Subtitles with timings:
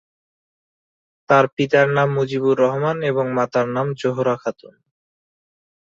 [1.29, 4.75] তার পিতার নাম মুজিবুর রহমান এবং মাতার নাম জোহরা খাতুন।